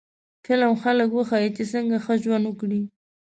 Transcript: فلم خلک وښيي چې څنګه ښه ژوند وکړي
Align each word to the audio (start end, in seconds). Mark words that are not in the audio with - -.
فلم 0.45 0.73
خلک 0.83 1.09
وښيي 1.13 1.49
چې 1.57 1.63
څنګه 1.73 1.97
ښه 2.05 2.13
ژوند 2.23 2.43
وکړي 2.47 2.81